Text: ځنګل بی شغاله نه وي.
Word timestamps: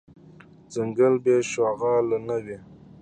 ځنګل 0.73 1.13
بی 1.23 1.35
شغاله 1.51 2.17
نه 2.27 2.37
وي. 2.43 2.57